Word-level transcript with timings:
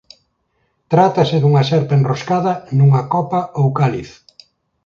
Trátase 0.93 1.35
dunha 1.39 1.63
serpe 1.71 1.93
enroscada 1.99 2.53
nunha 2.77 3.01
copa 3.13 3.39
ou 3.59 3.65
cáliz. 3.79 4.09